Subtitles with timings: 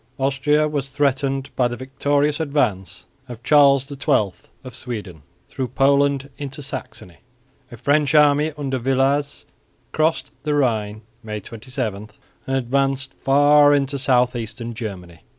[0.17, 4.31] Austria was threatened by the victorious advance of Charles XII
[4.63, 7.17] of Sweden through Poland into Saxony.
[7.71, 9.45] A French army under Villars
[9.91, 12.09] crossed the Rhine (May 27)
[12.47, 15.19] and advanced far into south eastern Germany.